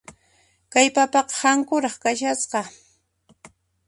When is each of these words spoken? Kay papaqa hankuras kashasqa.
Kay 0.73 0.87
papaqa 0.95 1.35
hankuras 1.41 1.95
kashasqa. 2.03 2.61